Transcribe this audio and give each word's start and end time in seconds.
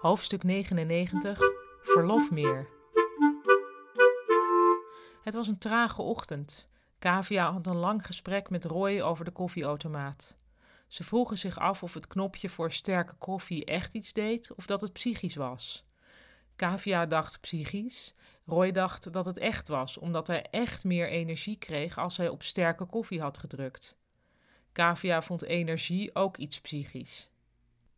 Hoofdstuk 0.00 0.42
99 0.42 1.40
Verlofmeer. 1.82 2.68
Het 5.22 5.34
was 5.34 5.46
een 5.48 5.58
trage 5.58 6.02
ochtend. 6.02 6.68
Kavia 6.98 7.52
had 7.52 7.66
een 7.66 7.76
lang 7.76 8.06
gesprek 8.06 8.50
met 8.50 8.64
Roy 8.64 9.00
over 9.00 9.24
de 9.24 9.30
koffieautomaat. 9.30 10.36
Ze 10.86 11.02
vroegen 11.02 11.38
zich 11.38 11.58
af 11.58 11.82
of 11.82 11.94
het 11.94 12.06
knopje 12.06 12.48
voor 12.48 12.72
sterke 12.72 13.14
koffie 13.18 13.64
echt 13.64 13.94
iets 13.94 14.12
deed 14.12 14.54
of 14.54 14.66
dat 14.66 14.80
het 14.80 14.92
psychisch 14.92 15.36
was. 15.36 15.84
Kavia 16.56 17.06
dacht 17.06 17.40
psychisch. 17.40 18.14
Roy 18.46 18.70
dacht 18.72 19.12
dat 19.12 19.24
het 19.24 19.38
echt 19.38 19.68
was, 19.68 19.98
omdat 19.98 20.26
hij 20.26 20.42
echt 20.50 20.84
meer 20.84 21.08
energie 21.08 21.56
kreeg 21.56 21.98
als 21.98 22.16
hij 22.16 22.28
op 22.28 22.42
sterke 22.42 22.84
koffie 22.84 23.20
had 23.20 23.38
gedrukt. 23.38 23.96
Kavia 24.72 25.22
vond 25.22 25.42
energie 25.42 26.14
ook 26.14 26.36
iets 26.36 26.60
psychisch. 26.60 27.30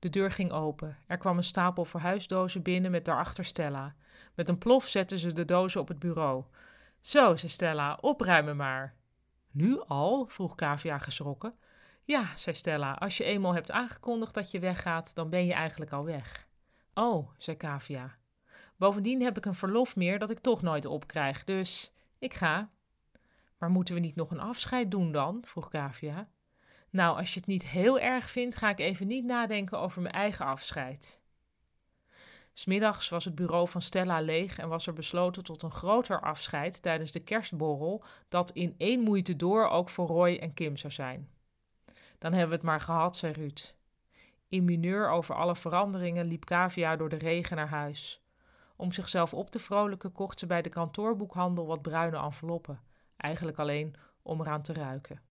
De 0.00 0.10
deur 0.10 0.32
ging 0.32 0.52
open. 0.52 0.98
Er 1.06 1.18
kwam 1.18 1.36
een 1.36 1.44
stapel 1.44 1.84
verhuisdozen 1.84 2.62
binnen 2.62 2.90
met 2.90 3.04
daarachter 3.04 3.44
Stella. 3.44 3.94
Met 4.34 4.48
een 4.48 4.58
plof 4.58 4.86
zetten 4.86 5.18
ze 5.18 5.32
de 5.32 5.44
dozen 5.44 5.80
op 5.80 5.88
het 5.88 5.98
bureau. 5.98 6.44
Zo, 7.00 7.36
zei 7.36 7.52
Stella, 7.52 7.98
opruimen 8.00 8.56
maar. 8.56 8.94
Nu 9.50 9.80
al? 9.80 10.26
vroeg 10.28 10.54
Kavia 10.54 10.98
geschrokken. 10.98 11.54
Ja, 12.04 12.36
zei 12.36 12.56
Stella, 12.56 12.92
als 12.92 13.16
je 13.16 13.24
eenmaal 13.24 13.54
hebt 13.54 13.70
aangekondigd 13.70 14.34
dat 14.34 14.50
je 14.50 14.58
weggaat, 14.58 15.14
dan 15.14 15.30
ben 15.30 15.46
je 15.46 15.52
eigenlijk 15.52 15.92
al 15.92 16.04
weg. 16.04 16.48
Oh, 16.94 17.30
zei 17.38 17.56
Kavia. 17.56 18.18
Bovendien 18.76 19.22
heb 19.22 19.36
ik 19.36 19.44
een 19.44 19.54
verlof 19.54 19.96
meer 19.96 20.18
dat 20.18 20.30
ik 20.30 20.38
toch 20.38 20.62
nooit 20.62 20.84
opkrijg, 20.84 21.44
dus 21.44 21.92
ik 22.18 22.34
ga. 22.34 22.70
Maar 23.58 23.70
moeten 23.70 23.94
we 23.94 24.00
niet 24.00 24.16
nog 24.16 24.30
een 24.30 24.40
afscheid 24.40 24.90
doen 24.90 25.12
dan? 25.12 25.42
vroeg 25.46 25.68
Kavia. 25.68 26.28
Nou, 26.90 27.16
als 27.16 27.34
je 27.34 27.38
het 27.38 27.48
niet 27.48 27.66
heel 27.66 27.98
erg 27.98 28.30
vindt, 28.30 28.56
ga 28.56 28.68
ik 28.68 28.78
even 28.78 29.06
niet 29.06 29.24
nadenken 29.24 29.78
over 29.78 30.02
mijn 30.02 30.14
eigen 30.14 30.46
afscheid. 30.46 31.20
Smiddags 32.52 33.08
was 33.08 33.24
het 33.24 33.34
bureau 33.34 33.68
van 33.68 33.82
Stella 33.82 34.20
leeg 34.20 34.58
en 34.58 34.68
was 34.68 34.86
er 34.86 34.92
besloten 34.92 35.44
tot 35.44 35.62
een 35.62 35.70
groter 35.70 36.20
afscheid 36.20 36.82
tijdens 36.82 37.12
de 37.12 37.20
kerstborrel, 37.20 38.02
dat 38.28 38.50
in 38.50 38.74
één 38.78 39.00
moeite 39.00 39.36
door 39.36 39.68
ook 39.68 39.88
voor 39.88 40.06
Roy 40.06 40.34
en 40.34 40.54
Kim 40.54 40.76
zou 40.76 40.92
zijn. 40.92 41.28
Dan 42.18 42.32
hebben 42.32 42.48
we 42.48 42.54
het 42.54 42.64
maar 42.64 42.80
gehad, 42.80 43.16
zei 43.16 43.32
Ruud. 43.32 43.74
In 44.48 44.64
mineur 44.64 45.10
over 45.10 45.34
alle 45.34 45.56
veranderingen 45.56 46.26
liep 46.26 46.44
Kavia 46.44 46.96
door 46.96 47.08
de 47.08 47.16
regen 47.16 47.56
naar 47.56 47.68
huis. 47.68 48.22
Om 48.76 48.92
zichzelf 48.92 49.34
op 49.34 49.50
te 49.50 49.58
vrolijken 49.58 50.12
kocht 50.12 50.38
ze 50.38 50.46
bij 50.46 50.62
de 50.62 50.68
kantoorboekhandel 50.68 51.66
wat 51.66 51.82
bruine 51.82 52.18
enveloppen, 52.18 52.80
eigenlijk 53.16 53.58
alleen 53.58 53.94
om 54.22 54.40
eraan 54.40 54.62
te 54.62 54.72
ruiken. 54.72 55.29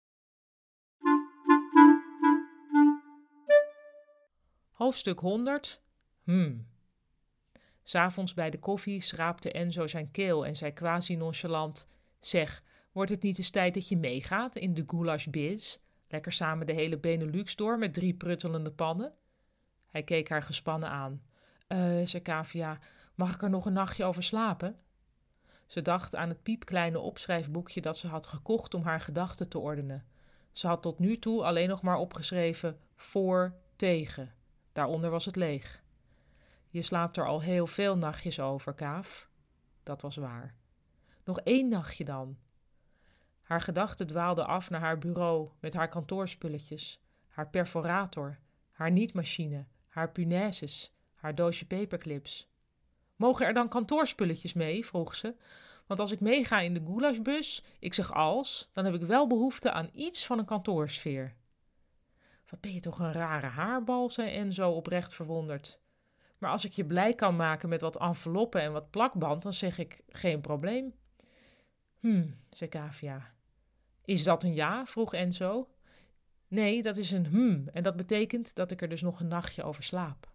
Hoofdstuk 4.77 5.21
100 5.21 5.81
Hmm. 6.25 6.67
S'avonds 7.83 8.35
bij 8.35 8.51
de 8.51 8.59
koffie 8.59 9.01
schraapte 9.01 9.53
Enzo 9.53 9.87
zijn 9.87 10.11
keel 10.11 10.47
en 10.47 10.57
zei 10.57 10.73
quasi 10.73 11.17
nonchalant: 11.17 11.89
Zeg, 12.21 12.63
wordt 12.93 13.11
het 13.11 13.23
niet 13.23 13.39
eens 13.39 13.51
tijd 13.51 13.75
dat 13.75 13.89
je 13.89 13.97
meegaat 13.97 14.57
in 14.57 14.75
de 14.75 14.85
goulash 14.87 15.27
biz? 15.27 15.79
Lekker 16.09 16.33
samen 16.33 16.67
de 16.67 16.73
hele 16.73 16.99
Benelux 16.99 17.57
door 17.57 17.79
met 17.79 17.95
drie 17.95 18.15
pruttelende 18.15 18.71
pannen? 18.71 19.13
Hij 19.87 20.03
keek 20.03 20.29
haar 20.29 20.43
gespannen 20.43 20.89
aan. 20.89 21.23
Eh, 21.67 21.79
zei 22.05 22.23
Kavia, 22.23 22.79
mag 23.15 23.35
ik 23.35 23.43
er 23.43 23.51
nog 23.51 23.67
een 23.67 23.73
nachtje 23.73 24.05
over 24.05 24.23
slapen? 24.23 24.77
Ze 25.67 25.83
dacht 25.83 26.15
aan 26.15 26.29
het 26.29 26.43
piepkleine 26.43 26.99
opschrijfboekje 26.99 27.81
dat 27.81 27.99
ze 27.99 28.09
had 28.09 28.27
gekocht 28.27 28.75
om 28.75 28.83
haar 28.83 29.01
gedachten 29.01 29.49
te 29.49 29.59
ordenen. 29.59 30.07
Ze 30.53 30.67
had 30.67 30.83
tot 30.83 30.99
nu 30.99 31.19
toe 31.19 31.45
alleen 31.45 31.69
nog 31.69 31.83
maar 31.83 31.99
opgeschreven 31.99 32.79
voor, 32.97 33.55
tegen. 33.77 34.35
Daaronder 34.77 35.11
was 35.11 35.25
het 35.25 35.37
leeg. 35.37 35.83
Je 36.69 36.83
slaapt 36.83 37.17
er 37.17 37.27
al 37.27 37.41
heel 37.41 37.67
veel 37.67 37.97
nachtjes 37.97 38.41
over, 38.41 38.75
Kaaf. 38.75 39.29
Dat 39.83 40.03
was 40.03 40.17
waar. 40.17 40.55
Nog 41.25 41.41
één 41.41 41.69
nachtje 41.69 42.05
dan. 42.05 42.37
Haar 43.43 43.61
gedachten 43.61 44.07
dwaalden 44.07 44.47
af 44.47 44.71
naar 44.71 44.81
haar 44.81 44.99
bureau 44.99 45.51
met 45.61 45.75
haar 45.75 45.89
kantoorspulletjes, 45.89 47.01
haar 47.29 47.49
perforator, 47.49 48.39
haar 48.71 48.91
nietmachine, 48.91 49.67
haar 49.89 50.11
punaises, 50.13 50.93
haar 51.15 51.35
doosje 51.35 51.67
paperclips. 51.67 52.49
Mogen 53.17 53.47
er 53.47 53.55
dan 53.55 53.69
kantoorspulletjes 53.69 54.53
mee? 54.53 54.87
vroeg 54.87 55.15
ze. 55.15 55.35
Want 55.87 56.01
als 56.01 56.11
ik 56.11 56.21
meega 56.21 56.61
in 56.61 56.75
de 56.75 56.83
goulashbus, 56.87 57.63
ik 57.79 57.95
zeg 57.95 58.13
als, 58.13 58.71
dan 58.73 58.85
heb 58.85 58.95
ik 58.95 59.03
wel 59.03 59.27
behoefte 59.27 59.73
aan 59.73 59.91
iets 59.93 60.27
van 60.27 60.39
een 60.39 60.45
kantoorsfeer. 60.45 61.35
Wat 62.51 62.61
ben 62.61 62.73
je 62.73 62.81
toch 62.81 62.99
een 62.99 63.13
rare 63.13 63.47
haarbal, 63.47 64.11
zei 64.11 64.31
Enzo 64.31 64.71
oprecht 64.71 65.15
verwonderd. 65.15 65.81
Maar 66.39 66.51
als 66.51 66.65
ik 66.65 66.73
je 66.73 66.85
blij 66.85 67.15
kan 67.15 67.37
maken 67.37 67.69
met 67.69 67.81
wat 67.81 68.01
enveloppen 68.01 68.61
en 68.61 68.73
wat 68.73 68.91
plakband, 68.91 69.43
dan 69.43 69.53
zeg 69.53 69.79
ik 69.79 70.01
geen 70.09 70.41
probleem. 70.41 70.95
Hm, 72.01 72.27
zei 72.51 72.71
Kavia. 72.71 73.35
Is 74.05 74.23
dat 74.23 74.43
een 74.43 74.55
ja? 74.55 74.87
vroeg 74.87 75.15
Enzo. 75.15 75.69
Nee, 76.49 76.83
dat 76.83 76.97
is 76.97 77.11
een 77.11 77.27
hm 77.27 77.69
en 77.73 77.83
dat 77.83 77.97
betekent 77.97 78.55
dat 78.55 78.71
ik 78.71 78.83
er 78.83 78.89
dus 78.89 79.03
nog 79.03 79.21
een 79.21 79.29
nachtje 79.29 79.63
over 79.63 79.83
slaap. 79.83 80.35